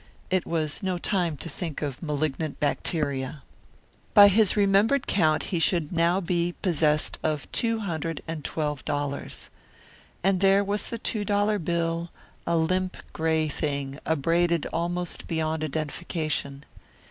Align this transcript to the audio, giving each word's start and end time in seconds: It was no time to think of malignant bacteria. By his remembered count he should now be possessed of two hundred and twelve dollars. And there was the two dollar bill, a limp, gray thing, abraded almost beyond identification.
It 0.31 0.47
was 0.47 0.81
no 0.81 0.97
time 0.97 1.37
to 1.37 1.47
think 1.47 1.83
of 1.83 2.01
malignant 2.01 2.59
bacteria. 2.59 3.43
By 4.15 4.29
his 4.29 4.57
remembered 4.57 5.05
count 5.05 5.43
he 5.53 5.59
should 5.59 5.91
now 5.91 6.19
be 6.19 6.55
possessed 6.63 7.19
of 7.21 7.45
two 7.51 7.81
hundred 7.81 8.23
and 8.27 8.43
twelve 8.43 8.83
dollars. 8.83 9.51
And 10.23 10.39
there 10.39 10.63
was 10.63 10.89
the 10.89 10.97
two 10.97 11.23
dollar 11.23 11.59
bill, 11.59 12.09
a 12.47 12.57
limp, 12.57 12.97
gray 13.13 13.47
thing, 13.47 13.99
abraded 14.03 14.65
almost 14.73 15.27
beyond 15.27 15.63
identification. 15.63 16.65